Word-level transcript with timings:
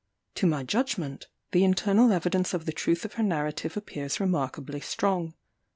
To 0.33 0.47
my 0.47 0.63
judgment, 0.63 1.27
the 1.51 1.63
internal 1.63 2.11
evidence 2.11 2.55
of 2.55 2.65
the 2.65 2.71
truth 2.71 3.05
of 3.05 3.13
her 3.13 3.21
narrative 3.23 3.77
appears 3.77 4.19
remarkably 4.19 4.79
strong. 4.81 5.35